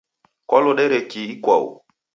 [0.47, 1.67] Kwalodere kii ikwau?